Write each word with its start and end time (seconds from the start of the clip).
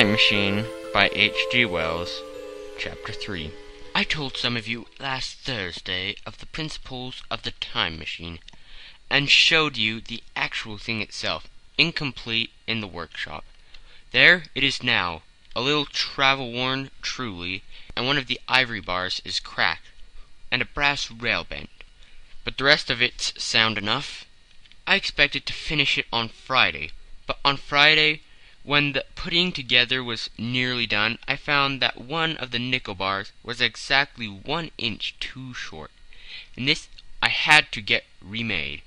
Time 0.00 0.12
Machine 0.12 0.64
by 0.94 1.10
H.G. 1.12 1.66
Wells, 1.66 2.22
Chapter 2.78 3.12
3. 3.12 3.50
I 3.94 4.02
told 4.02 4.34
some 4.34 4.56
of 4.56 4.66
you 4.66 4.86
last 4.98 5.36
Thursday 5.40 6.16
of 6.24 6.38
the 6.38 6.46
principles 6.46 7.22
of 7.30 7.42
the 7.42 7.50
time 7.50 7.98
machine, 7.98 8.38
and 9.10 9.28
showed 9.28 9.76
you 9.76 10.00
the 10.00 10.22
actual 10.34 10.78
thing 10.78 11.02
itself, 11.02 11.48
incomplete 11.76 12.48
in 12.66 12.80
the 12.80 12.86
workshop. 12.86 13.44
There 14.10 14.44
it 14.54 14.64
is 14.64 14.82
now, 14.82 15.20
a 15.54 15.60
little 15.60 15.84
travel 15.84 16.50
worn 16.50 16.90
truly, 17.02 17.62
and 17.94 18.06
one 18.06 18.16
of 18.16 18.26
the 18.26 18.40
ivory 18.48 18.80
bars 18.80 19.20
is 19.22 19.38
cracked, 19.38 19.88
and 20.50 20.62
a 20.62 20.64
brass 20.64 21.10
rail 21.10 21.44
bent. 21.44 21.68
But 22.42 22.56
the 22.56 22.64
rest 22.64 22.88
of 22.88 23.02
it's 23.02 23.34
sound 23.36 23.76
enough. 23.76 24.24
I 24.86 24.94
expected 24.94 25.44
to 25.44 25.52
finish 25.52 25.98
it 25.98 26.06
on 26.10 26.30
Friday, 26.30 26.92
but 27.26 27.38
on 27.44 27.58
Friday, 27.58 28.22
when 28.70 28.92
the 28.92 29.04
putting 29.16 29.50
together 29.50 30.00
was 30.00 30.30
nearly 30.38 30.86
done, 30.86 31.18
I 31.26 31.34
found 31.34 31.82
that 31.82 32.00
one 32.00 32.36
of 32.36 32.52
the 32.52 32.58
nickel 32.60 32.94
bars 32.94 33.32
was 33.42 33.60
exactly 33.60 34.28
one 34.28 34.70
inch 34.78 35.16
too 35.18 35.52
short, 35.54 35.90
and 36.56 36.68
this 36.68 36.86
I 37.20 37.30
had 37.30 37.72
to 37.72 37.80
get 37.80 38.06
remade, 38.20 38.82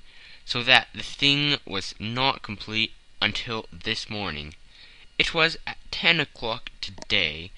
so 0.46 0.62
that 0.62 0.88
the 0.94 1.02
thing 1.02 1.58
was 1.66 1.94
not 1.98 2.40
complete 2.40 2.94
until 3.20 3.66
this 3.70 4.08
morning. 4.08 4.54
It 5.18 5.34
was 5.34 5.58
at 5.66 5.76
ten 5.90 6.18
o'clock 6.18 6.70
today 6.80 7.50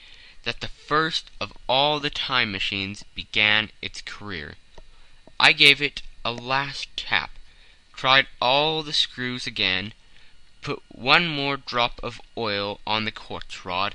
that 0.42 0.60
the 0.60 0.74
first 0.88 1.30
of 1.40 1.52
all 1.68 2.00
the 2.00 2.10
time 2.10 2.50
machines 2.50 3.04
began 3.14 3.70
its 3.80 4.00
career. 4.00 4.56
I 5.38 5.52
gave 5.52 5.80
it 5.80 6.02
a 6.24 6.32
last 6.32 6.88
tap, 6.96 7.30
tried 7.94 8.26
all 8.42 8.82
the 8.82 8.92
screws 8.92 9.46
again, 9.46 9.92
put 10.66 10.82
one 10.88 11.28
more 11.28 11.56
drop 11.56 12.00
of 12.02 12.20
oil 12.36 12.80
on 12.84 13.04
the 13.04 13.12
quartz 13.12 13.64
rod, 13.64 13.94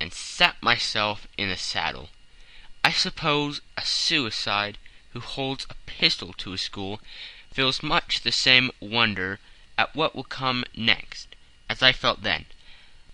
and 0.00 0.14
sat 0.14 0.56
myself 0.62 1.28
in 1.36 1.50
the 1.50 1.56
saddle. 1.58 2.08
I 2.82 2.90
suppose 2.90 3.60
a 3.76 3.84
suicide 3.84 4.78
who 5.10 5.20
holds 5.20 5.66
a 5.68 5.74
pistol 5.84 6.32
to 6.38 6.52
his 6.52 6.62
school 6.62 7.02
feels 7.52 7.82
much 7.82 8.22
the 8.22 8.32
same 8.32 8.70
wonder 8.80 9.40
at 9.76 9.94
what 9.94 10.16
will 10.16 10.24
come 10.24 10.64
next 10.74 11.36
as 11.68 11.82
I 11.82 11.92
felt 11.92 12.22
then. 12.22 12.46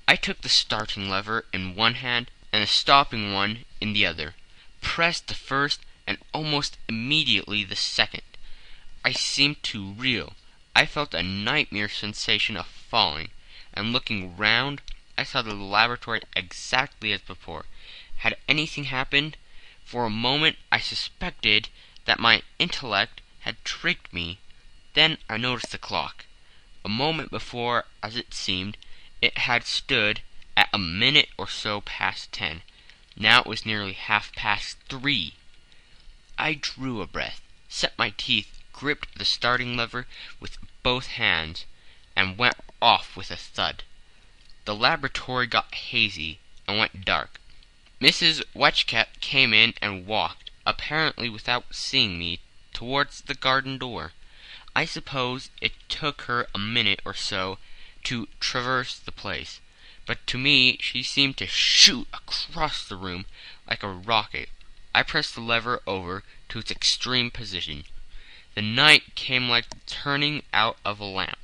I 0.07 0.15
took 0.15 0.43
the 0.43 0.49
starting 0.49 1.11
lever 1.11 1.47
in 1.53 1.75
one 1.75 1.95
hand 1.95 2.31
and 2.53 2.63
the 2.63 2.69
stopping 2.69 3.33
one 3.33 3.65
in 3.81 3.95
the 3.95 4.07
other, 4.07 4.37
pressed 4.81 5.27
the 5.27 5.35
first 5.35 5.81
and 6.07 6.19
almost 6.33 6.79
immediately 6.89 7.65
the 7.65 7.75
second. 7.75 8.23
I 9.05 9.11
seemed 9.11 9.61
to 9.65 9.93
reel. 9.95 10.35
I 10.77 10.87
felt 10.87 11.15
a 11.15 11.23
nightmare 11.25 11.89
sensation 11.89 12.57
of 12.57 12.82
falling, 12.93 13.31
and 13.73 13.91
looking 13.91 14.37
round, 14.37 14.83
I 15.17 15.25
saw 15.25 15.41
the 15.41 15.55
laboratory 15.55 16.21
exactly 16.37 17.11
as 17.15 17.23
before. 17.23 17.65
Had 18.19 18.37
anything 18.47 18.85
happened? 18.85 19.39
For 19.83 20.05
a 20.05 20.11
moment 20.11 20.59
I 20.71 20.79
suspected 20.79 21.71
that 22.05 22.21
my 22.21 22.43
intellect 22.59 23.23
had 23.41 23.65
tricked 23.65 24.13
me. 24.13 24.41
Then 24.93 25.17
I 25.27 25.39
noticed 25.39 25.73
the 25.73 25.79
clock. 25.79 26.27
A 26.85 26.91
moment 26.91 27.31
before, 27.31 27.87
as 28.03 28.15
it 28.15 28.35
seemed, 28.35 28.77
it 29.23 29.39
had 29.39 29.65
stood 29.65 30.21
at 30.55 30.69
a 30.71 30.79
minute 30.79 31.31
or 31.39 31.49
so 31.49 31.81
past 31.81 32.31
ten. 32.31 32.61
Now 33.17 33.41
it 33.41 33.47
was 33.47 33.65
nearly 33.65 33.95
half 33.95 34.35
past 34.35 34.77
three. 34.91 35.33
I 36.37 36.53
drew 36.61 37.01
a 37.01 37.07
breath, 37.07 37.41
set 37.71 37.97
my 37.97 38.13
teeth, 38.19 38.61
gripped 38.75 39.17
the 39.17 39.25
starting 39.25 39.79
lever 39.79 40.07
with 40.41 40.59
both 40.83 41.07
hands, 41.07 41.65
and 42.15 42.37
went 42.37 42.57
off 42.83 43.17
with 43.17 43.31
a 43.31 43.37
thud. 43.37 43.85
The 44.65 44.75
laboratory 44.75 45.47
got 45.47 45.75
hazy 45.75 46.41
and 46.67 46.79
went 46.79 47.05
dark. 47.05 47.41
Mrs. 48.01 48.43
Watchett 48.53 49.21
came 49.21 49.55
in 49.55 49.75
and 49.81 50.07
walked, 50.07 50.51
apparently 50.67 51.29
without 51.29 51.75
seeing 51.75 52.19
me, 52.19 52.41
towards 52.73 53.21
the 53.21 53.35
garden 53.35 53.79
door. 53.79 54.13
I 54.75 54.85
suppose 54.85 55.51
it 55.61 55.73
took 55.89 56.23
her 56.23 56.49
a 56.55 56.59
minute 56.59 57.01
or 57.05 57.15
so 57.15 57.59
to 58.05 58.27
traverse 58.41 58.99
the 58.99 59.13
place, 59.13 59.61
but 60.07 60.27
to 60.27 60.39
me 60.39 60.79
she 60.81 61.03
seemed 61.03 61.37
to 61.37 61.47
shoot 61.47 62.09
across 62.13 62.85
the 62.85 62.97
room 62.97 63.27
like 63.69 63.83
a 63.83 63.89
rocket. 63.89 64.49
I 64.95 65.03
pressed 65.05 65.35
the 65.35 65.41
lever 65.41 65.81
over 65.87 66.25
to 66.49 66.59
its 66.59 66.71
extreme 66.71 67.31
position. 67.31 67.85
The 68.55 68.63
night 68.63 69.15
came 69.15 69.49
like 69.49 69.71
the 69.71 69.81
turning 69.87 70.43
out 70.53 70.79
of 70.85 70.99
a 70.99 71.05
lamp, 71.05 71.42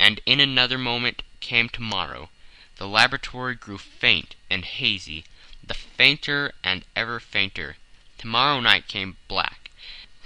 and 0.00 0.18
in 0.24 0.40
another 0.40 0.78
moment 0.78 1.22
came 1.40 1.68
tomorrow. 1.68 2.30
The 2.78 2.88
laboratory 2.88 3.54
grew 3.54 3.76
faint 3.76 4.34
and 4.48 4.64
hazy, 4.64 5.24
the 5.62 5.74
fainter 5.74 6.54
and 6.64 6.86
ever 6.96 7.20
fainter. 7.20 7.76
Tomorrow 8.16 8.60
night 8.60 8.88
came 8.88 9.18
black. 9.28 9.70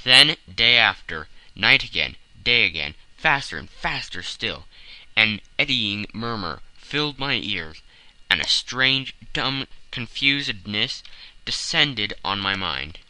Then 0.05 0.37
day 0.55 0.77
after, 0.77 1.27
night 1.57 1.83
again, 1.83 2.15
day 2.41 2.65
again, 2.65 2.95
faster 3.17 3.59
and 3.59 3.69
faster 3.69 4.23
still. 4.23 4.69
An 5.17 5.41
eddying 5.59 6.07
murmur 6.13 6.63
filled 6.77 7.19
my 7.19 7.35
ears, 7.35 7.83
and 8.31 8.41
a 8.41 8.47
strange, 8.47 9.13
dumb 9.33 9.67
confusedness 9.91 11.03
descended 11.45 12.15
on 12.25 12.39
my 12.39 12.55
mind. 12.55 13.01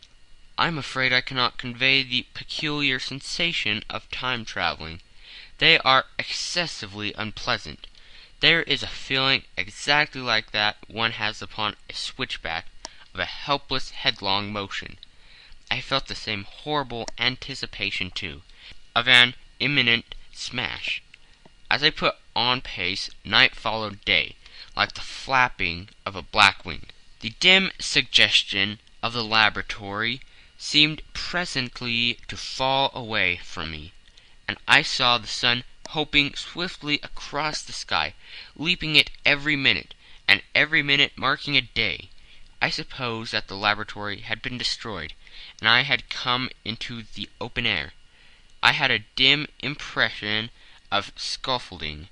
I'm 0.56 0.78
afraid 0.78 1.12
I 1.12 1.20
cannot 1.20 1.58
convey 1.58 2.02
the 2.02 2.26
peculiar 2.32 2.98
sensation 2.98 3.84
of 3.90 4.10
time 4.10 4.46
traveling. 4.46 5.02
They 5.64 5.78
are 5.78 6.04
excessively 6.18 7.14
unpleasant. 7.14 7.86
There 8.40 8.64
is 8.64 8.82
a 8.82 8.86
feeling 8.86 9.44
exactly 9.56 10.20
like 10.20 10.50
that 10.50 10.76
one 10.88 11.12
has 11.12 11.40
upon 11.40 11.76
a 11.88 11.94
switchback 11.94 12.66
of 13.14 13.20
a 13.20 13.24
helpless 13.24 13.88
headlong 13.92 14.52
motion. 14.52 14.98
I 15.70 15.80
felt 15.80 16.08
the 16.08 16.14
same 16.14 16.44
horrible 16.44 17.08
anticipation, 17.18 18.10
too, 18.10 18.42
of 18.94 19.08
an 19.08 19.36
imminent 19.58 20.14
smash. 20.34 21.00
As 21.70 21.82
I 21.82 21.88
put 21.88 22.16
on 22.36 22.60
pace, 22.60 23.08
night 23.24 23.56
followed 23.56 24.04
day, 24.04 24.36
like 24.76 24.92
the 24.92 25.00
flapping 25.00 25.88
of 26.04 26.14
a 26.14 26.20
black 26.20 26.66
wing. 26.66 26.88
The 27.20 27.30
dim 27.40 27.72
suggestion 27.80 28.80
of 29.02 29.14
the 29.14 29.24
laboratory 29.24 30.20
seemed 30.58 31.00
presently 31.14 32.18
to 32.28 32.36
fall 32.36 32.90
away 32.94 33.38
from 33.38 33.70
me, 33.70 33.94
and 34.46 34.58
I 34.68 34.82
saw 34.82 35.16
the 35.16 35.26
sun 35.26 35.64
hoping 35.90 36.34
swiftly 36.34 37.00
across 37.02 37.62
the 37.62 37.72
sky, 37.72 38.14
leaping 38.54 38.96
it 38.96 39.10
every 39.24 39.56
minute, 39.56 39.94
and 40.28 40.42
every 40.54 40.82
minute 40.82 41.12
marking 41.16 41.56
a 41.56 41.62
day. 41.62 42.10
I 42.60 42.70
supposed 42.70 43.32
that 43.32 43.48
the 43.48 43.56
laboratory 43.56 44.20
had 44.20 44.42
been 44.42 44.58
destroyed, 44.58 45.14
and 45.60 45.68
I 45.68 45.82
had 45.82 46.10
come 46.10 46.50
into 46.64 47.02
the 47.02 47.28
open 47.40 47.64
air. 47.66 47.92
I 48.62 48.72
had 48.72 48.90
a 48.90 49.04
dim 49.16 49.46
impression 49.60 50.50
of 50.90 51.12
scaffolding, 51.16 52.08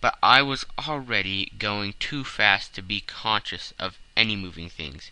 but 0.00 0.18
I 0.22 0.42
was 0.42 0.64
already 0.78 1.52
going 1.58 1.94
too 2.00 2.24
fast 2.24 2.74
to 2.74 2.82
be 2.82 3.00
conscious 3.00 3.72
of 3.78 3.98
any 4.16 4.36
moving 4.36 4.70
things. 4.70 5.10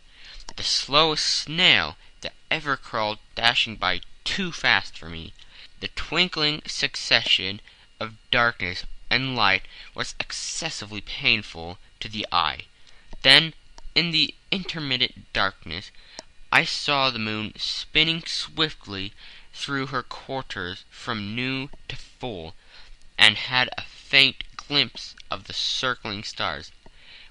The 0.56 0.62
slowest 0.62 1.26
snail 1.26 1.96
that 2.22 2.34
ever 2.50 2.76
crawled 2.76 3.18
dashing 3.34 3.76
by 3.76 4.00
too 4.24 4.52
fast 4.52 4.96
for 4.96 5.08
me. 5.08 5.32
The 5.80 5.88
twinkling 5.88 6.62
succession 6.66 7.60
of 8.00 8.14
darkness 8.30 8.84
and 9.10 9.36
light 9.36 9.62
was 9.94 10.14
excessively 10.18 11.02
painful 11.02 11.78
to 12.00 12.08
the 12.08 12.26
eye. 12.32 12.62
Then, 13.20 13.52
in 13.94 14.10
the 14.10 14.34
intermittent 14.50 15.30
darkness, 15.34 15.90
I 16.50 16.64
saw 16.64 17.10
the 17.10 17.18
moon 17.18 17.52
spinning 17.58 18.24
swiftly 18.24 19.12
through 19.52 19.88
her 19.88 20.02
quarters 20.02 20.84
from 20.88 21.34
new 21.34 21.68
to 21.88 21.96
full, 21.96 22.54
and 23.18 23.36
had 23.36 23.68
a 23.76 23.82
faint 23.82 24.44
glimpse 24.56 25.14
of 25.30 25.44
the 25.44 25.52
circling 25.52 26.24
stars. 26.24 26.72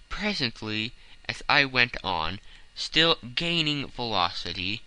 Presently, 0.08 0.92
as 1.28 1.42
I 1.50 1.66
went 1.66 1.98
on, 2.04 2.40
still 2.76 3.16
gaining 3.16 3.88
velocity, 3.88 4.84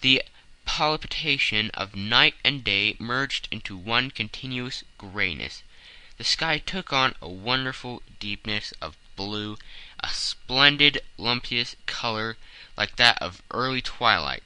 the 0.00 0.22
palpitation 0.64 1.70
of 1.74 1.96
night 1.96 2.34
and 2.44 2.62
day 2.62 2.96
merged 2.98 3.48
into 3.50 3.76
one 3.76 4.10
continuous 4.10 4.84
grayness. 4.96 5.62
The 6.18 6.24
sky 6.24 6.58
took 6.58 6.92
on 6.92 7.14
a 7.20 7.28
wonderful 7.28 8.02
deepness 8.20 8.72
of 8.80 8.96
blue, 9.16 9.58
a 10.00 10.08
splendid 10.08 11.00
luminous 11.18 11.76
color 11.86 12.36
like 12.76 12.96
that 12.96 13.20
of 13.20 13.42
early 13.50 13.82
twilight. 13.82 14.44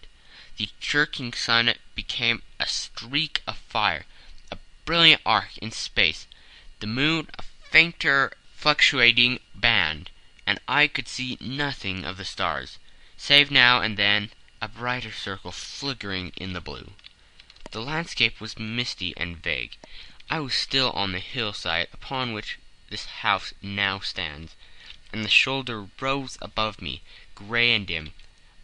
The 0.56 0.70
jerking 0.80 1.32
sun 1.32 1.74
became 1.94 2.42
a 2.58 2.66
streak 2.66 3.42
of 3.46 3.58
fire, 3.58 4.06
a 4.50 4.58
brilliant 4.84 5.22
arc 5.26 5.58
in 5.58 5.70
space, 5.70 6.26
the 6.80 6.86
moon 6.86 7.28
a 7.38 7.42
fainter 7.42 8.32
fluctuating 8.54 9.40
band, 9.54 10.10
and 10.46 10.58
I 10.66 10.88
could 10.88 11.08
see 11.08 11.36
nothing 11.40 12.04
of 12.04 12.16
the 12.16 12.24
stars, 12.24 12.78
save 13.16 13.50
now 13.50 13.80
and 13.82 13.96
then 13.96 14.30
a 14.60 14.68
brighter 14.68 15.12
circle 15.12 15.52
flickering 15.52 16.32
in 16.36 16.52
the 16.52 16.60
blue. 16.60 16.92
The 17.72 17.82
landscape 17.82 18.40
was 18.40 18.58
misty 18.58 19.14
and 19.16 19.36
vague. 19.36 19.76
I 20.30 20.40
was 20.40 20.54
still 20.54 20.90
on 20.92 21.12
the 21.12 21.18
hillside 21.18 21.88
upon 21.92 22.32
which 22.32 22.58
this 22.88 23.06
house 23.06 23.52
now 23.60 23.98
stands. 24.00 24.56
and 25.12 25.24
the 25.24 25.28
shoulder 25.28 25.88
rose 26.00 26.38
above 26.40 26.80
me, 26.80 27.02
gray 27.34 27.72
and 27.74 27.86
dim. 27.86 28.12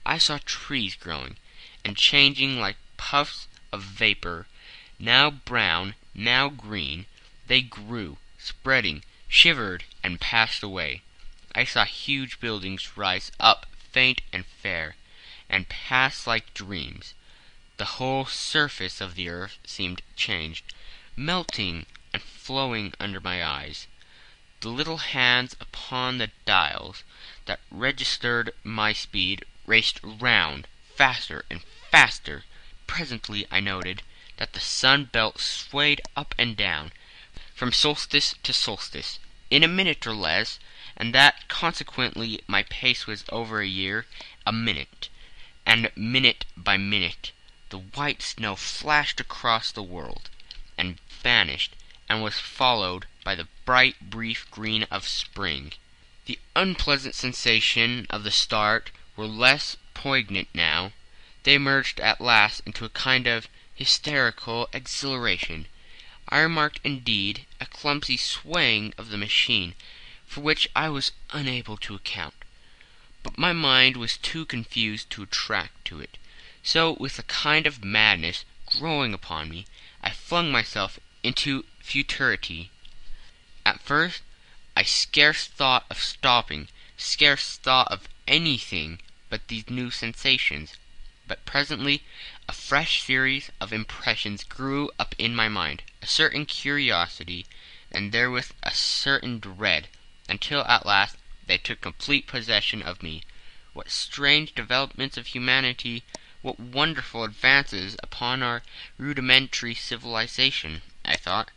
I 0.04 0.18
saw 0.18 0.38
trees 0.44 0.94
growing, 0.94 1.36
and 1.84 1.96
changing 1.96 2.58
like 2.58 2.76
puffs 2.96 3.46
of 3.72 3.82
vapor, 3.82 4.46
now 4.98 5.30
brown, 5.30 5.94
now 6.14 6.48
green. 6.48 7.06
They 7.46 7.60
grew, 7.60 8.18
spreading, 8.38 9.04
shivered, 9.28 9.84
and 10.02 10.20
passed 10.20 10.62
away. 10.62 11.02
I 11.54 11.64
saw 11.64 11.84
huge 11.84 12.40
buildings 12.40 12.96
rise 12.96 13.30
up 13.38 13.66
faint 13.92 14.22
and 14.32 14.46
fair, 14.46 14.96
and 15.52 15.68
pass 15.68 16.26
like 16.26 16.54
dreams. 16.54 17.12
The 17.76 17.96
whole 18.00 18.24
surface 18.24 19.00
of 19.00 19.14
the 19.14 19.28
earth 19.28 19.58
seemed 19.64 20.02
changed, 20.16 20.72
melting 21.14 21.86
and 22.12 22.22
flowing 22.22 22.94
under 22.98 23.20
my 23.20 23.44
eyes. 23.44 23.86
The 24.60 24.70
little 24.70 24.98
hands 24.98 25.54
upon 25.60 26.18
the 26.18 26.30
dials 26.46 27.04
that 27.44 27.60
registered 27.70 28.54
my 28.64 28.92
speed 28.92 29.44
raced 29.66 30.00
round, 30.02 30.66
faster 30.96 31.44
and 31.50 31.62
faster. 31.90 32.44
Presently 32.86 33.46
I 33.50 33.60
noted 33.60 34.02
that 34.38 34.54
the 34.54 34.60
sun 34.60 35.04
belt 35.04 35.40
swayed 35.40 36.00
up 36.16 36.34
and 36.38 36.56
down, 36.56 36.92
from 37.54 37.72
solstice 37.72 38.34
to 38.42 38.52
solstice, 38.52 39.18
in 39.50 39.62
a 39.62 39.68
minute 39.68 40.06
or 40.06 40.14
less, 40.14 40.58
and 40.96 41.14
that 41.14 41.48
consequently 41.48 42.40
my 42.46 42.62
pace 42.62 43.06
was 43.06 43.24
over 43.28 43.60
a 43.60 43.66
year 43.66 44.06
a 44.46 44.52
minute, 44.52 45.08
and 45.64 45.90
minute 45.96 46.44
by 46.56 46.76
minute 46.76 47.32
the 47.72 47.78
white 47.78 48.20
snow 48.20 48.54
flashed 48.54 49.18
across 49.18 49.72
the 49.72 49.82
world, 49.82 50.28
and 50.76 50.98
vanished, 51.08 51.74
and 52.06 52.22
was 52.22 52.38
followed 52.38 53.06
by 53.24 53.34
the 53.34 53.48
bright 53.64 54.10
brief 54.10 54.50
green 54.50 54.82
of 54.90 55.08
spring. 55.08 55.72
The 56.26 56.38
unpleasant 56.54 57.14
sensations 57.14 58.06
of 58.10 58.24
the 58.24 58.30
start 58.30 58.90
were 59.16 59.26
less 59.26 59.78
poignant 59.94 60.48
now. 60.52 60.92
They 61.44 61.56
merged 61.56 61.98
at 62.00 62.20
last 62.20 62.60
into 62.66 62.84
a 62.84 62.90
kind 62.90 63.26
of 63.26 63.48
hysterical 63.74 64.68
exhilaration. 64.74 65.66
I 66.28 66.40
remarked 66.40 66.80
indeed 66.84 67.46
a 67.58 67.64
clumsy 67.64 68.18
swaying 68.18 68.92
of 68.98 69.08
the 69.08 69.16
machine, 69.16 69.74
for 70.26 70.42
which 70.42 70.68
I 70.76 70.90
was 70.90 71.12
unable 71.30 71.78
to 71.78 71.94
account. 71.94 72.34
But 73.22 73.38
my 73.38 73.52
mind 73.52 73.96
was 73.96 74.16
too 74.16 74.44
confused 74.44 75.08
to 75.10 75.22
attract 75.22 75.84
to 75.84 76.00
it. 76.00 76.18
So 76.64 76.96
with 76.98 77.20
a 77.20 77.22
kind 77.22 77.68
of 77.68 77.84
madness 77.84 78.44
growing 78.66 79.14
upon 79.14 79.48
me, 79.48 79.64
I 80.02 80.10
flung 80.10 80.50
myself 80.50 80.98
into 81.22 81.64
futurity. 81.78 82.72
At 83.64 83.80
first 83.80 84.22
I 84.76 84.82
scarce 84.82 85.46
thought 85.46 85.86
of 85.88 86.02
stopping, 86.02 86.66
scarce 86.96 87.58
thought 87.58 87.92
of 87.92 88.08
anything 88.26 89.00
but 89.30 89.46
these 89.46 89.70
new 89.70 89.92
sensations. 89.92 90.76
But 91.28 91.44
presently 91.44 92.02
a 92.48 92.52
fresh 92.52 93.04
series 93.04 93.50
of 93.60 93.72
impressions 93.72 94.42
grew 94.42 94.90
up 94.98 95.14
in 95.16 95.36
my 95.36 95.48
mind, 95.48 95.82
a 96.02 96.08
certain 96.08 96.44
curiosity, 96.44 97.46
and 97.92 98.10
therewith 98.10 98.50
a 98.64 98.74
certain 98.74 99.38
dread, 99.38 99.86
until 100.28 100.64
at 100.64 100.84
last 100.86 101.16
they 101.46 101.58
took 101.58 101.80
complete 101.80 102.26
possession 102.26 102.82
of 102.82 103.02
me. 103.02 103.22
What 103.72 103.90
strange 103.90 104.54
developments 104.54 105.16
of 105.16 105.28
humanity, 105.28 106.04
what 106.40 106.60
wonderful 106.60 107.24
advances 107.24 107.96
upon 108.02 108.42
our 108.42 108.62
rudimentary 108.98 109.74
civilization, 109.74 110.82
I 111.04 111.16
thought, 111.16 111.50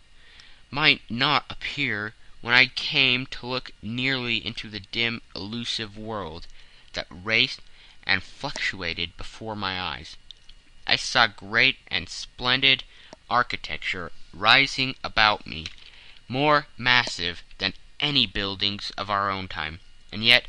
might 0.72 1.02
not 1.10 1.46
appear 1.50 2.14
when 2.42 2.54
I 2.54 2.68
came 2.68 3.26
to 3.28 3.48
look 3.48 3.72
nearly 3.82 4.46
into 4.46 4.70
the 4.70 4.80
dim 4.80 5.22
elusive 5.36 5.98
world 5.98 6.48
that 6.94 7.08
raced 7.10 7.62
and 8.06 8.22
fluctuated 8.22 9.18
before 9.18 9.56
my 9.56 9.80
eyes. 9.82 10.18
I 10.86 10.96
saw 10.96 11.28
great 11.28 11.80
and 11.88 12.08
splendid 12.08 12.84
architecture 13.30 14.12
rising 14.34 14.96
about 15.04 15.48
me, 15.48 15.66
more 16.28 16.68
massive 16.78 17.44
any 18.00 18.26
buildings 18.26 18.92
of 18.98 19.10
our 19.10 19.30
own 19.30 19.48
time, 19.48 19.80
and 20.12 20.24
yet, 20.24 20.48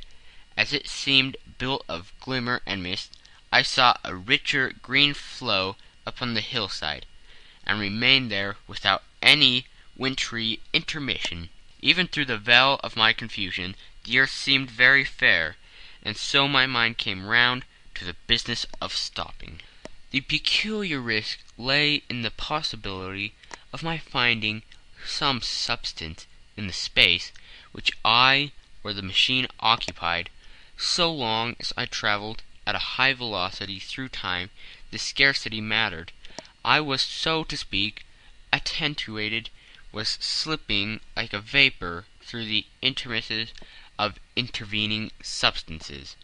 as 0.57 0.73
it 0.73 0.89
seemed 0.89 1.37
built 1.59 1.85
of 1.89 2.13
glimmer 2.21 2.63
and 2.67 2.83
mist, 2.83 3.17
I 3.53 3.63
saw 3.63 3.97
a 4.03 4.15
richer 4.15 4.73
green 4.83 5.15
flow 5.15 5.77
upon 6.05 6.35
the 6.35 6.41
hillside, 6.41 7.07
and 7.65 7.79
remained 7.79 8.31
there 8.31 8.57
without 8.67 9.03
any 9.23 9.67
wintry 9.97 10.61
intermission. 10.73 11.51
Even 11.81 12.09
through 12.09 12.25
the 12.25 12.39
veil 12.39 12.81
of 12.83 12.97
my 12.97 13.13
confusion 13.13 13.77
the 14.05 14.19
earth 14.19 14.31
seemed 14.31 14.71
very 14.71 15.05
fair, 15.05 15.57
and 16.03 16.17
so 16.17 16.47
my 16.47 16.67
mind 16.67 16.99
came 16.99 17.27
round 17.27 17.65
to 17.95 18.05
the 18.05 18.15
business 18.27 18.67
of 18.81 18.97
stopping. 18.97 19.61
The 20.11 20.21
peculiar 20.21 21.01
risk 21.01 21.41
lay 21.59 22.03
in 22.09 22.23
the 22.23 22.31
possibility 22.31 23.35
of 23.73 23.83
my 23.83 23.99
finding 23.99 24.63
some 25.05 25.43
substance 25.43 26.27
in 26.57 26.67
the 26.67 26.73
space 26.73 27.33
which 27.73 27.93
I 28.05 28.53
or 28.83 28.95
the 28.95 29.03
machine 29.03 29.47
occupied. 29.61 30.31
So 30.79 31.13
long 31.13 31.57
as 31.61 31.73
I 31.77 31.85
travelled 31.85 32.43
at 32.67 32.75
a 32.75 32.97
high 32.97 33.13
velocity 33.13 33.79
through 33.79 34.09
time, 34.09 34.51
this 34.91 35.03
scarcity 35.03 35.61
mattered. 35.61 36.13
I 36.65 36.81
was, 36.81 37.03
so 37.03 37.45
to 37.45 37.57
speak, 37.57 38.07
attenuated, 38.53 39.51
was 39.93 40.17
slipping 40.21 41.01
like 41.15 41.33
a 41.33 41.41
vapour 41.41 42.07
through 42.23 42.47
the 42.47 42.67
interstices 42.81 43.53
of 43.99 44.19
intervening 44.35 45.11
substances. 45.23 46.17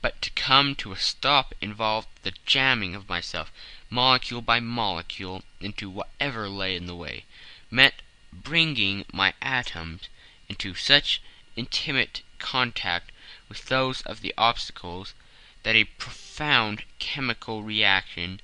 But 0.00 0.22
to 0.22 0.30
come 0.30 0.74
to 0.76 0.92
a 0.92 0.98
stop 0.98 1.54
involved 1.60 2.08
the 2.22 2.34
jamming 2.46 2.94
of 2.94 3.08
myself, 3.08 3.52
molecule 3.90 4.42
by 4.42 4.60
molecule, 4.60 5.42
into 5.60 5.90
whatever 5.90 6.48
lay 6.48 6.76
in 6.76 6.86
the 6.86 6.96
way, 6.96 7.24
meant 7.70 7.94
bringing 8.32 9.04
my 9.12 9.34
atoms 9.42 10.08
into 10.48 10.74
such 10.74 11.20
intimate 11.54 12.22
contact 12.38 13.12
with 13.48 13.66
those 13.66 14.00
of 14.02 14.20
the 14.20 14.32
obstacles 14.38 15.14
that 15.62 15.76
a 15.76 15.84
profound 15.84 16.84
chemical 16.98 17.62
reaction, 17.62 18.40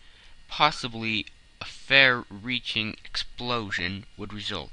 possibly 0.49 1.27
a 1.61 1.65
far-reaching 1.65 2.97
explosion, 3.05 4.05
would 4.17 4.33
result, 4.33 4.73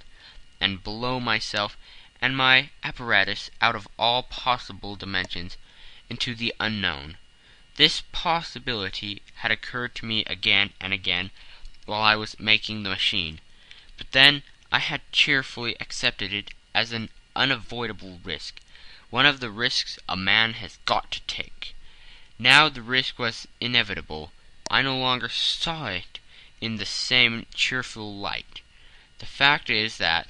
and 0.60 0.84
blow 0.84 1.20
myself 1.20 1.78
and 2.22 2.36
my 2.36 2.70
apparatus 2.84 3.50
out 3.62 3.76
of 3.76 3.88
all 3.98 4.24
possible 4.24 4.96
dimensions 4.96 5.58
into 6.10 6.36
the 6.36 6.54
unknown. 6.60 7.18
This 7.76 8.04
possibility 8.12 9.22
had 9.36 9.52
occurred 9.52 9.96
to 9.96 10.06
me 10.06 10.24
again 10.26 10.72
and 10.80 10.94
again 10.94 11.32
while 11.86 12.02
I 12.02 12.16
was 12.16 12.40
making 12.40 12.84
the 12.84 12.90
machine, 12.90 13.40
but 13.98 14.12
then 14.12 14.44
I 14.76 14.80
had 14.80 15.10
cheerfully 15.14 15.78
accepted 15.80 16.34
it 16.34 16.54
as 16.74 16.92
an 16.92 17.10
unavoidable 17.34 18.20
risk, 18.26 18.60
one 19.10 19.26
of 19.26 19.40
the 19.40 19.50
risks 19.50 19.98
a 20.10 20.18
man 20.18 20.56
has 20.56 20.80
got 20.84 21.12
to 21.12 21.22
take. 21.22 21.74
Now 22.38 22.68
the 22.68 22.82
risk 22.82 23.18
was 23.18 23.48
inevitable. 23.62 24.34
I 24.70 24.82
no 24.82 24.98
longer 24.98 25.30
saw 25.30 25.86
it 25.88 26.20
in 26.60 26.76
the 26.76 26.86
same 26.86 27.46
cheerful 27.54 28.18
light. 28.18 28.60
The 29.20 29.26
fact 29.26 29.70
is 29.70 29.96
that, 29.96 30.28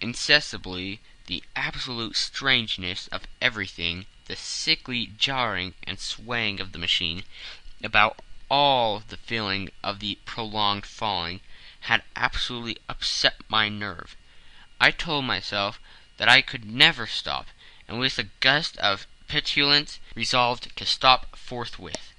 insensibly, 0.00 0.98
the 1.26 1.44
absolute 1.54 2.16
strangeness 2.16 3.06
of 3.12 3.28
everything, 3.40 4.06
the 4.24 4.34
sickly 4.34 5.12
jarring 5.16 5.74
and 5.84 6.00
swaying 6.00 6.58
of 6.58 6.72
the 6.72 6.78
machine, 6.80 7.22
about 7.84 8.20
all 8.50 8.98
the 8.98 9.16
feeling 9.16 9.70
of 9.84 10.00
the 10.00 10.18
prolonged 10.24 10.86
falling, 10.86 11.38
had 11.86 12.02
absolutely 12.16 12.76
upset 12.88 13.36
my 13.48 13.68
nerve. 13.68 14.16
I 14.80 14.90
told 14.90 15.24
myself 15.24 15.78
that 16.16 16.28
I 16.28 16.40
could 16.42 16.64
never 16.64 17.06
stop, 17.06 17.46
and 17.86 18.00
with 18.00 18.18
a 18.18 18.30
gust 18.40 18.76
of 18.78 19.06
petulance 19.28 20.00
resolved 20.16 20.76
to 20.76 20.84
stop 20.84 21.36
forthwith. 21.36 22.12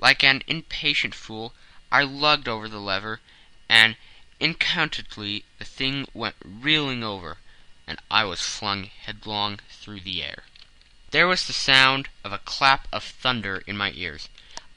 Like 0.00 0.24
an 0.24 0.42
impatient 0.48 1.14
fool, 1.14 1.54
I 1.92 2.02
lugged 2.02 2.48
over 2.48 2.68
the 2.68 2.80
lever, 2.80 3.20
and 3.68 3.96
incontinently 4.40 5.44
the 5.58 5.64
thing 5.64 6.06
went 6.12 6.34
reeling 6.44 7.04
over, 7.04 7.38
and 7.86 8.00
I 8.10 8.24
was 8.24 8.40
flung 8.40 8.90
headlong 9.04 9.60
through 9.70 10.00
the 10.00 10.24
air. 10.24 10.42
There 11.12 11.28
was 11.28 11.46
the 11.46 11.52
sound 11.52 12.08
of 12.24 12.32
a 12.32 12.38
clap 12.38 12.88
of 12.92 13.04
thunder 13.04 13.62
in 13.66 13.76
my 13.76 13.92
ears. 13.92 14.28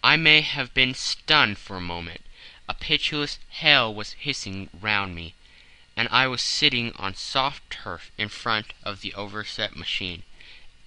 I 0.04 0.16
may 0.16 0.42
have 0.42 0.76
been 0.76 0.94
stunned 0.94 1.58
for 1.58 1.78
a 1.78 1.82
moment. 1.82 2.22
A 2.70 2.74
pitiless 2.74 3.40
hail 3.48 3.94
was 3.96 4.12
hissing 4.20 4.70
round 4.74 5.16
me, 5.16 5.36
and 5.96 6.10
I 6.12 6.28
was 6.28 6.42
sitting 6.42 6.92
on 6.98 7.16
soft 7.16 7.70
turf 7.70 8.12
in 8.18 8.28
front 8.28 8.74
of 8.84 9.00
the 9.00 9.14
overset 9.14 9.78
machine. 9.78 10.24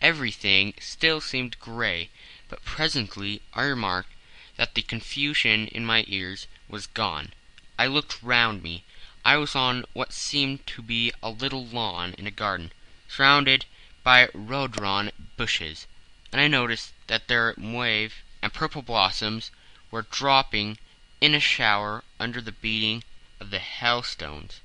Everything 0.03 0.75
still 0.79 1.23
seemed 1.23 1.59
grey, 1.59 2.11
but 2.51 2.63
presently 2.67 3.41
I 3.55 3.63
remarked 3.63 4.13
that 4.57 4.75
the 4.75 4.83
confusion 4.83 5.69
in 5.69 5.87
my 5.87 6.05
ears 6.07 6.47
was 6.69 6.87
gone. 6.87 7.33
I 7.79 7.87
looked 7.87 8.23
round 8.23 8.63
me. 8.63 8.85
I 9.25 9.39
was 9.39 9.57
on 9.57 9.87
what 9.95 10.13
seemed 10.13 10.67
to 10.67 10.83
be 10.83 11.15
a 11.23 11.31
little 11.31 11.65
lawn 11.67 12.13
in 12.19 12.27
a 12.27 12.31
garden, 12.31 12.73
surrounded 13.09 13.65
by 14.03 14.29
rhododendron 14.35 15.13
bushes, 15.39 15.87
and 16.31 16.43
I 16.43 16.47
noticed 16.47 16.93
that 17.07 17.29
their 17.29 17.55
mauve 17.57 18.17
and 18.43 18.53
purple 18.53 18.83
blossoms 18.83 19.51
were 19.91 20.03
dropping 20.03 20.77
in 21.21 21.35
a 21.35 21.41
shower 21.41 22.03
under 22.19 22.41
the 22.41 22.53
beating 22.53 23.05
of 23.39 23.51
the 23.51 23.59
hailstones. 23.59 24.61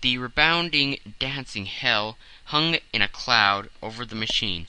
The 0.00 0.18
rebounding, 0.18 0.98
dancing 1.18 1.66
hail 1.66 2.18
hung 2.46 2.76
in 2.92 3.00
a 3.02 3.08
cloud 3.08 3.70
over 3.82 4.04
the 4.04 4.14
machine, 4.14 4.66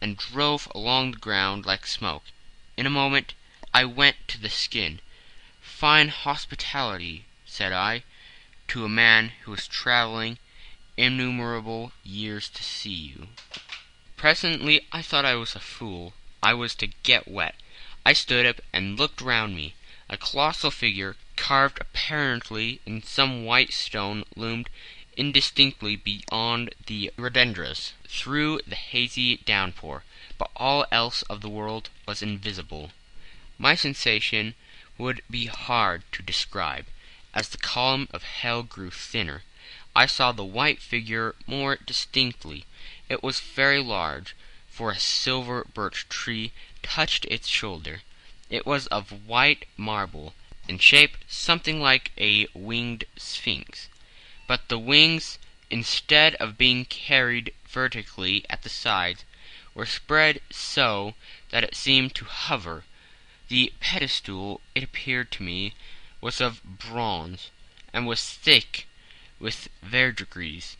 and 0.00 0.16
drove 0.16 0.68
along 0.74 1.10
the 1.10 1.18
ground 1.18 1.66
like 1.66 1.86
smoke. 1.86 2.24
In 2.76 2.86
a 2.86 2.90
moment 2.90 3.34
I 3.74 3.84
went 3.84 4.28
to 4.28 4.40
the 4.40 4.50
skin. 4.50 5.00
"Fine 5.60 6.08
hospitality," 6.08 7.24
said 7.44 7.72
I, 7.72 8.04
to 8.68 8.84
a 8.84 8.88
man 8.88 9.32
who 9.42 9.50
was 9.52 9.66
travelling 9.66 10.38
innumerable 10.96 11.92
years 12.04 12.48
to 12.50 12.62
see 12.62 12.90
you. 12.90 13.28
Presently 14.16 14.86
I 14.92 15.02
thought 15.02 15.24
I 15.24 15.34
was 15.34 15.54
a 15.54 15.60
fool. 15.60 16.14
I 16.42 16.54
was 16.54 16.74
to 16.76 16.86
get 16.86 17.28
wet. 17.28 17.54
I 18.04 18.12
stood 18.12 18.46
up 18.46 18.60
and 18.72 18.98
looked 18.98 19.20
round 19.20 19.54
me. 19.56 19.74
A 20.08 20.16
colossal 20.16 20.70
figure, 20.70 21.16
carved 21.34 21.80
apparently 21.80 22.80
in 22.86 23.02
some 23.02 23.44
white 23.44 23.72
stone, 23.72 24.22
loomed 24.36 24.70
indistinctly 25.16 25.96
beyond 25.96 26.72
the 26.86 27.10
rhododendrons 27.16 27.92
through 28.06 28.60
the 28.68 28.76
hazy 28.76 29.38
downpour, 29.38 30.04
but 30.38 30.52
all 30.54 30.86
else 30.92 31.22
of 31.22 31.40
the 31.40 31.48
world 31.48 31.90
was 32.06 32.22
invisible. 32.22 32.92
My 33.58 33.74
sensation 33.74 34.54
would 34.96 35.22
be 35.28 35.46
hard 35.46 36.04
to 36.12 36.22
describe. 36.22 36.86
As 37.34 37.48
the 37.48 37.58
column 37.58 38.06
of 38.12 38.22
hell 38.22 38.62
grew 38.62 38.92
thinner, 38.92 39.42
I 39.96 40.06
saw 40.06 40.30
the 40.30 40.44
white 40.44 40.80
figure 40.80 41.34
more 41.48 41.74
distinctly. 41.84 42.64
It 43.08 43.24
was 43.24 43.40
very 43.40 43.82
large, 43.82 44.36
for 44.70 44.92
a 44.92 45.00
silver 45.00 45.64
birch 45.64 46.08
tree 46.08 46.52
touched 46.84 47.24
its 47.24 47.48
shoulder. 47.48 48.02
It 48.48 48.64
was 48.64 48.86
of 48.86 49.26
white 49.26 49.66
marble, 49.76 50.32
in 50.68 50.78
shape 50.78 51.16
something 51.26 51.80
like 51.80 52.12
a 52.16 52.46
winged 52.54 53.02
sphinx. 53.16 53.88
But 54.46 54.68
the 54.68 54.78
wings, 54.78 55.40
instead 55.68 56.36
of 56.36 56.56
being 56.56 56.84
carried 56.84 57.52
vertically 57.66 58.44
at 58.48 58.62
the 58.62 58.68
sides, 58.68 59.24
were 59.74 59.84
spread 59.84 60.40
so 60.48 61.16
that 61.50 61.64
it 61.64 61.74
seemed 61.74 62.14
to 62.14 62.24
hover. 62.24 62.84
The 63.48 63.72
pedestal, 63.80 64.60
it 64.76 64.84
appeared 64.84 65.32
to 65.32 65.42
me, 65.42 65.74
was 66.20 66.40
of 66.40 66.62
bronze, 66.62 67.50
and 67.92 68.06
was 68.06 68.22
thick 68.22 68.86
with 69.40 69.68
verdigris. 69.82 70.76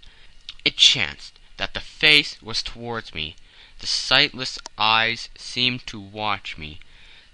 It 0.65 0.77
chanced 0.77 1.41
that 1.57 1.75
the 1.75 1.81
face 1.81 2.41
was 2.41 2.63
towards 2.63 3.13
me. 3.13 3.35
The 3.81 3.89
sightless 3.89 4.57
eyes 4.79 5.31
seemed 5.37 5.85
to 5.89 5.99
watch 5.99 6.57
me. 6.57 6.79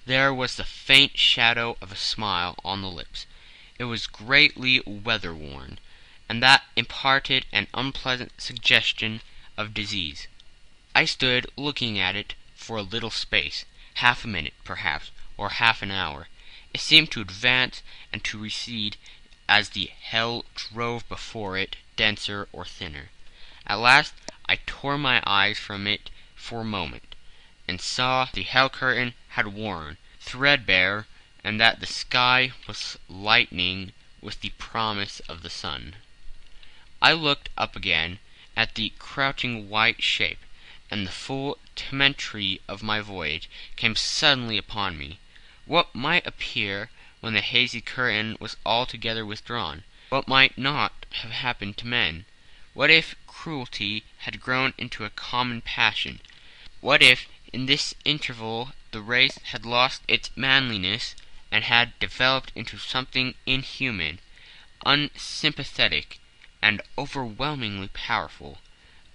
There 0.05 0.35
was 0.35 0.57
the 0.57 0.65
faint 0.65 1.17
shadow 1.17 1.77
of 1.81 1.93
a 1.93 1.97
smile 1.97 2.57
on 2.65 2.83
the 2.83 2.91
lips. 2.91 3.25
It 3.79 3.85
was 3.85 4.09
greatly 4.09 4.81
weather 4.85 5.33
worn, 5.33 5.79
and 6.29 6.43
that 6.43 6.65
imparted 6.75 7.47
an 7.53 7.69
unpleasant 7.73 8.33
suggestion 8.41 9.21
of 9.57 9.75
disease. 9.75 10.27
I 10.93 11.05
stood 11.05 11.47
looking 11.57 12.01
at 12.01 12.17
it 12.17 12.35
for 12.57 12.77
a 12.77 12.83
little 12.83 13.11
space, 13.11 13.65
half 13.95 14.25
a 14.25 14.29
minute, 14.29 14.55
perhaps, 14.65 15.13
or 15.37 15.51
half 15.51 15.83
an 15.83 15.93
hour. 15.93 16.27
It 16.75 16.81
seemed 16.81 17.13
to 17.13 17.21
advance 17.21 17.83
and 18.13 18.25
to 18.25 18.39
recede 18.39 18.97
as 19.49 19.69
the 19.71 19.93
hell 20.01 20.45
drove 20.57 21.09
before 21.09 21.57
it, 21.57 21.77
denser 21.95 22.49
or 22.53 22.65
thinner. 22.65 23.11
At 23.67 23.79
last 23.79 24.15
I 24.47 24.57
tore 24.67 24.99
my 24.99 25.23
eyes 25.25 25.59
from 25.59 25.87
it 25.87 26.11
for 26.35 26.63
a 26.63 26.65
moment, 26.65 27.12
and 27.69 27.81
saw 27.81 28.25
the 28.33 28.43
hell 28.43 28.69
curtain 28.69 29.15
had 29.29 29.47
worn 29.47 29.97
threadbare, 30.19 31.07
and 31.45 31.61
that 31.61 31.81
the 31.81 31.87
sky 31.87 32.53
was 32.67 32.99
lightening 33.09 33.93
with 34.21 34.41
the 34.41 34.51
promise 34.51 35.21
of 35.29 35.43
the 35.43 35.51
sun. 35.51 35.97
I 37.01 37.13
looked 37.13 37.51
up 37.59 37.77
again 37.77 38.19
at 38.57 38.75
the 38.75 38.93
crouching 38.99 39.69
white 39.69 40.03
shape, 40.03 40.39
and 40.91 41.07
the 41.07 41.11
full 41.13 41.59
temerity 41.75 42.61
of 42.69 42.83
my 42.83 43.01
voyage 43.01 43.49
came 43.77 43.97
suddenly 43.97 44.59
upon 44.59 44.99
me. 44.99 45.19
What 45.65 45.95
might 45.95 46.27
appear 46.27 46.91
when 47.21 47.35
the 47.35 47.41
hazy 47.41 47.81
curtain 47.81 48.37
was 48.41 48.57
altogether 48.67 49.25
withdrawn? 49.25 49.85
What 50.09 50.29
might 50.29 50.59
not 50.59 51.07
have 51.23 51.31
happened 51.31 51.77
to 51.79 51.87
men? 51.87 52.25
What 52.75 52.91
if 52.91 53.15
cruelty 53.27 54.05
had 54.19 54.41
grown 54.41 54.75
into 54.79 55.05
a 55.05 55.11
common 55.11 55.61
passion? 55.61 56.21
What 56.81 57.03
if 57.03 57.27
in 57.53 57.67
this 57.67 57.95
interval 58.05 58.73
the 58.93 59.01
race 59.01 59.39
had 59.53 59.67
lost 59.67 60.03
its 60.09 60.31
manliness 60.37 61.15
and 61.51 61.65
had 61.65 61.99
developed 61.99 62.51
into 62.55 62.79
something 62.79 63.35
inhuman, 63.45 64.19
unsympathetic, 64.87 66.19
and 66.63 66.81
overwhelmingly 66.97 67.89
powerful? 67.89 68.59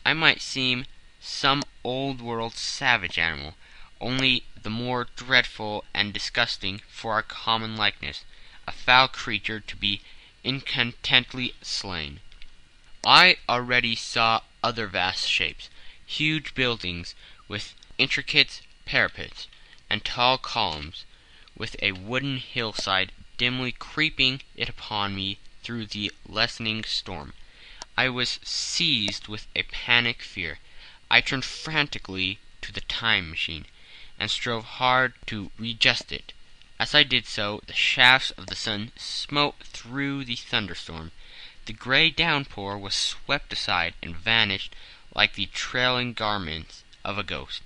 I 0.06 0.14
might 0.14 0.42
seem 0.42 0.86
some 1.20 1.64
old 1.84 2.22
world 2.22 2.54
savage 2.54 3.18
animal, 3.18 3.56
only 4.00 4.44
the 4.62 4.70
more 4.70 5.08
dreadful 5.16 5.84
and 5.94 6.14
disgusting 6.14 6.82
for 6.88 7.14
our 7.14 7.24
common 7.24 7.76
likeness, 7.76 8.24
a 8.68 8.72
foul 8.72 9.08
creature 9.08 9.60
to 9.60 9.76
be 9.76 10.02
incontinently 10.44 11.56
slain. 11.62 12.20
I 13.04 13.38
already 13.50 13.96
saw 13.96 14.42
other 14.64 14.88
vast 14.88 15.28
shapes, 15.28 15.70
huge 16.06 16.54
buildings 16.54 17.16
with 17.48 17.74
intricate 17.98 18.62
parapets 18.86 19.48
and 19.90 20.06
tall 20.06 20.38
columns, 20.38 21.06
with 21.56 21.76
a 21.82 21.94
wooden 21.94 22.38
hillside 22.38 23.12
dimly 23.38 23.72
creeping 23.72 24.42
it 24.56 24.70
upon 24.70 25.16
me 25.16 25.40
through 25.64 25.86
the 25.86 26.12
lessening 26.28 26.84
storm. 26.84 27.34
I 27.98 28.10
was 28.10 28.40
seized 28.44 29.28
with 29.28 29.48
a 29.56 29.64
panic 29.64 30.22
fear. 30.22 30.60
I 31.10 31.22
turned 31.22 31.46
frantically 31.46 32.40
to 32.62 32.72
the 32.72 32.82
time 32.82 33.30
machine, 33.30 33.66
and 34.20 34.30
strove 34.30 34.66
hard 34.66 35.14
to 35.28 35.52
readjust 35.58 36.12
it. 36.12 36.34
As 36.80 36.94
I 36.94 37.04
did 37.04 37.26
so, 37.26 37.62
the 37.66 37.74
shafts 37.74 38.32
of 38.32 38.48
the 38.48 38.56
sun 38.56 38.92
smote 38.96 39.56
through 39.64 40.26
the 40.26 40.36
thunderstorm. 40.36 41.12
The 41.66 41.74
gray 41.74 42.12
downpour 42.12 42.78
was 42.78 42.94
swept 42.94 43.52
aside 43.52 43.96
and 44.04 44.16
vanished 44.16 44.76
like 45.16 45.34
the 45.34 45.48
trailing 45.48 46.14
garments 46.14 46.84
of 47.04 47.18
a 47.18 47.24
ghost. 47.24 47.62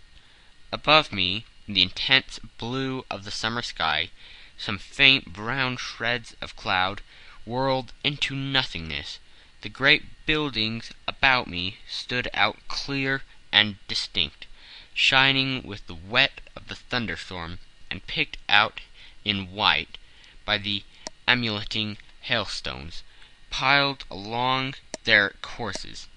Above 0.74 1.12
me, 1.12 1.44
in 1.68 1.74
the 1.74 1.82
intense 1.82 2.40
blue 2.58 3.06
of 3.10 3.26
the 3.26 3.30
summer 3.30 3.62
sky, 3.62 4.10
some 4.58 4.78
faint 4.78 5.34
brown 5.34 5.76
shreds 5.76 6.34
of 6.40 6.56
cloud 6.56 7.02
whirled 7.44 7.92
into 8.06 8.34
nothingness. 8.34 9.20
The 9.64 9.68
great 9.68 10.26
buildings 10.26 10.94
about 11.10 11.48
me 11.48 11.80
stood 11.90 12.30
out 12.34 12.58
clear 12.70 13.22
and 13.52 13.86
distinct, 13.90 14.46
shining 14.94 15.62
with 15.64 15.86
the 15.88 15.94
wet 15.94 16.40
of 16.56 16.70
the 16.70 16.76
thunderstorm, 16.78 17.60
and 17.90 18.08
picked 18.08 18.38
out 18.48 18.80
in 19.26 19.52
white 19.52 19.98
by 20.46 20.58
the 20.58 20.86
amuleting 21.28 21.98
hailstones 22.22 23.04
piled 23.50 24.06
along 24.10 24.76
their 25.04 25.32
courses. 25.42 26.08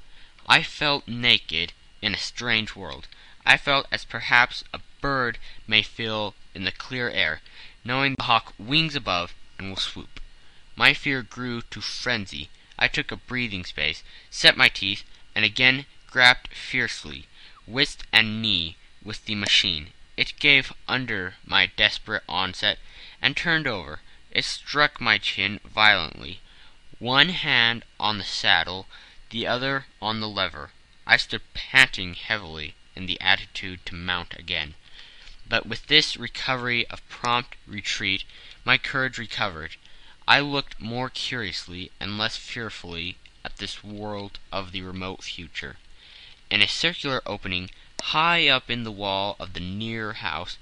I 0.46 0.62
felt 0.62 1.08
naked 1.08 1.73
in 2.00 2.14
a 2.14 2.18
strange 2.18 2.76
world. 2.76 3.08
I 3.46 3.58
felt 3.58 3.86
as 3.92 4.06
perhaps 4.06 4.64
a 4.72 4.80
bird 5.02 5.38
may 5.66 5.82
feel 5.82 6.34
in 6.54 6.64
the 6.64 6.72
clear 6.72 7.10
air, 7.10 7.42
knowing 7.84 8.14
the 8.14 8.22
hawk 8.22 8.54
wings 8.56 8.96
above 8.96 9.34
and 9.58 9.68
will 9.68 9.76
swoop. 9.76 10.18
My 10.76 10.94
fear 10.94 11.20
grew 11.20 11.60
to 11.60 11.82
frenzy. 11.82 12.48
I 12.78 12.88
took 12.88 13.12
a 13.12 13.16
breathing 13.16 13.66
space, 13.66 14.02
set 14.30 14.56
my 14.56 14.70
teeth, 14.70 15.04
and 15.34 15.44
again 15.44 15.84
grapped 16.06 16.54
fiercely, 16.54 17.26
wrist 17.66 18.04
and 18.10 18.40
knee, 18.40 18.78
with 19.02 19.26
the 19.26 19.34
machine. 19.34 19.92
It 20.16 20.38
gave 20.38 20.72
under 20.88 21.34
my 21.44 21.66
desperate 21.66 22.24
onset, 22.26 22.78
and 23.20 23.36
turned 23.36 23.66
over. 23.66 24.00
It 24.30 24.46
struck 24.46 25.02
my 25.02 25.18
chin 25.18 25.60
violently. 25.66 26.40
One 26.98 27.28
hand 27.28 27.84
on 28.00 28.16
the 28.16 28.24
saddle, 28.24 28.88
the 29.28 29.46
other 29.46 29.84
on 30.00 30.20
the 30.20 30.28
lever, 30.30 30.70
I 31.06 31.18
stood 31.18 31.42
panting 31.52 32.14
heavily 32.14 32.74
in 32.96 33.06
the 33.06 33.20
attitude 33.20 33.84
to 33.86 33.94
mount 33.94 34.34
again. 34.38 34.74
But 35.48 35.66
with 35.66 35.88
this 35.88 36.16
recovery 36.16 36.86
of 36.88 37.06
prompt 37.08 37.56
retreat 37.66 38.24
my 38.64 38.78
courage 38.78 39.18
recovered. 39.18 39.76
I 40.26 40.40
looked 40.40 40.80
more 40.80 41.10
curiously 41.10 41.90
and 42.00 42.16
less 42.16 42.36
fearfully 42.36 43.18
at 43.44 43.58
this 43.58 43.84
world 43.84 44.38
of 44.50 44.72
the 44.72 44.80
remote 44.80 45.22
future. 45.22 45.76
In 46.50 46.62
a 46.62 46.68
circular 46.68 47.20
opening 47.26 47.70
high 48.00 48.48
up 48.48 48.70
in 48.70 48.84
the 48.84 48.92
wall 48.92 49.36
of 49.38 49.52
the 49.54 49.60
near 49.60 50.14
house 50.14 50.56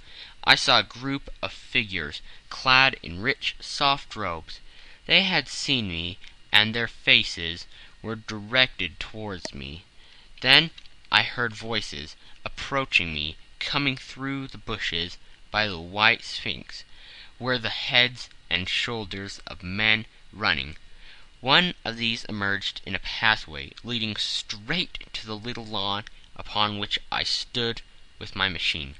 I 0.44 0.56
saw 0.56 0.80
a 0.80 0.84
group 0.84 1.32
of 1.40 1.52
figures 1.52 2.20
clad 2.48 2.96
in 3.02 3.22
rich, 3.22 3.54
soft 3.60 4.16
robes. 4.16 4.58
They 5.06 5.22
had 5.22 5.48
seen 5.48 5.88
me, 5.88 6.18
and 6.50 6.74
their 6.74 6.88
faces 6.88 7.66
were 8.00 8.16
directed 8.16 8.98
towards 8.98 9.54
me. 9.54 9.84
Then 10.40 10.70
I 11.12 11.22
heard 11.22 11.54
voices 11.54 12.16
approaching 12.44 13.14
me 13.14 13.36
coming 13.60 13.96
through 13.96 14.48
the 14.48 14.58
bushes 14.58 15.16
by 15.52 15.68
the 15.68 15.78
white 15.78 16.24
sphinx 16.24 16.84
were 17.38 17.56
the 17.58 17.70
heads 17.70 18.28
and 18.50 18.68
shoulders 18.68 19.40
of 19.46 19.62
men 19.62 20.06
running. 20.32 20.76
One 21.40 21.74
of 21.84 21.96
these 21.96 22.24
emerged 22.24 22.80
in 22.84 22.94
a 22.94 22.98
pathway 22.98 23.72
leading 23.84 24.16
straight 24.16 25.12
to 25.12 25.26
the 25.26 25.36
little 25.36 25.66
lawn 25.66 26.04
upon 26.34 26.78
which 26.78 26.98
I 27.10 27.22
stood 27.22 27.82
with 28.18 28.34
my 28.34 28.48
machine. 28.48 28.96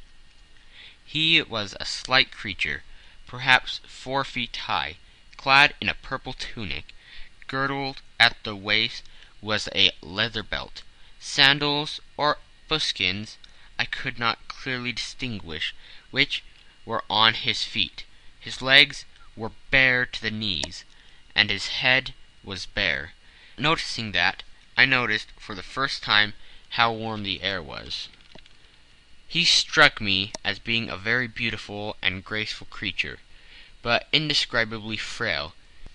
He 1.05 1.41
was 1.43 1.75
a 1.81 1.85
slight 1.85 2.31
creature, 2.31 2.85
perhaps 3.27 3.81
four 3.87 4.25
feet 4.25 4.57
high, 4.57 4.97
clad 5.37 5.75
in 5.81 5.89
a 5.89 5.95
purple 5.95 6.33
tunic. 6.33 6.95
Girdled 7.49 8.03
at 8.21 8.43
the 8.45 8.55
waist 8.55 9.03
was 9.41 9.69
a 9.75 9.91
leather 10.01 10.43
belt. 10.43 10.83
Sandals 11.19 12.01
or 12.17 12.39
buskins 12.69 13.39
I 13.79 13.85
could 13.85 14.19
not 14.19 14.49
clearly 14.49 14.93
distinguish 14.93 15.75
which 16.11 16.43
were 16.85 17.05
on 17.11 17.35
his 17.35 17.65
feet. 17.65 18.05
His 18.39 18.63
legs 18.63 19.05
were 19.35 19.53
bare 19.71 20.07
to 20.07 20.23
the 20.23 20.31
knees, 20.31 20.85
and 21.35 21.51
his 21.51 21.69
head 21.69 22.15
was 22.45 22.67
bare. 22.67 23.15
Noticing 23.59 24.13
that, 24.13 24.43
I 24.77 24.85
noticed 24.85 25.29
for 25.39 25.55
the 25.55 25.63
first 25.63 26.03
time 26.03 26.35
how 26.71 26.93
warm 26.93 27.23
the 27.23 27.43
air 27.43 27.63
was. 27.63 28.09
He 29.27 29.45
struck 29.45 30.01
me 30.01 30.33
as 30.45 30.59
being 30.59 30.89
a 30.91 30.97
very 30.97 31.27
beautiful 31.27 31.97
and 32.03 32.25
graceful 32.25 32.67
creature, 32.67 33.19
but 33.81 34.09
indescribably 34.13 34.97
frail. 34.97 35.55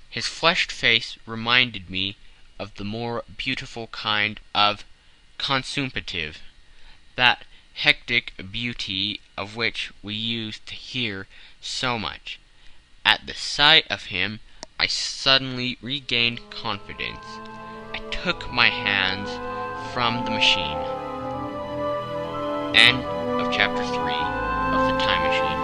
His 0.10 0.26
flushed 0.26 0.72
face 0.72 1.18
reminded 1.26 1.90
me 1.90 2.18
of 2.58 2.76
the 2.76 2.84
more 2.84 3.24
beautiful 3.38 3.88
kind 3.88 4.40
of 4.56 4.84
consumptive, 5.38 6.42
that 7.18 7.44
hectic 7.74 8.34
beauty 8.52 9.20
of 9.38 9.56
which 9.56 9.92
we 10.02 10.14
used 10.14 10.66
to 10.68 10.74
hear 10.74 11.28
so 11.62 12.00
much. 12.00 12.40
At 13.06 13.28
the 13.28 13.34
sight 13.34 13.86
of 13.90 14.06
him 14.06 14.40
I 14.80 14.88
suddenly 14.88 15.78
regained 15.82 16.50
confidence. 16.50 17.26
I 17.94 18.00
took 18.12 18.52
my 18.52 18.70
hands 18.70 19.30
from 19.94 20.24
the 20.26 20.32
machine. 20.32 20.78
End 22.76 23.04
of 23.42 23.54
chapter 23.54 23.84
3 23.84 23.94
of 23.94 24.82
The 24.92 24.98
Time 25.04 25.24
Machine 25.28 25.60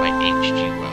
by 0.00 0.10
H.G. 0.22 0.80
Wells. 0.80 0.89